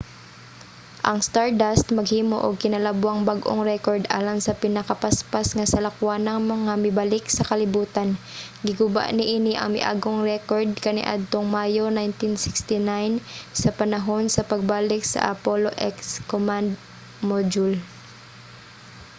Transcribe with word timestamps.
ang 1.09 1.19
stardust 1.27 1.87
maghimo 1.97 2.37
og 2.45 2.61
kinalabwang 2.63 3.19
bag-ong 3.29 3.61
rekord 3.71 4.03
alang 4.17 4.39
sa 4.43 4.57
pinakapaspas 4.63 5.47
nga 5.55 5.65
salakwanang 5.73 6.41
nga 6.65 6.75
mibalik 6.85 7.25
sa 7.31 7.47
kalibutan 7.49 8.09
giguba 8.65 9.03
niini 9.17 9.53
ang 9.57 9.69
miaging 9.75 10.19
rekord 10.33 10.69
kaniadtong 10.85 11.47
mayo 11.55 11.83
1969 11.91 13.13
sa 13.61 13.69
panahon 13.79 14.25
sa 14.35 14.47
pagbalik 14.51 15.01
sa 15.13 15.19
apollo 15.33 15.69
x 15.95 15.97
command 16.31 16.69
module 17.29 17.75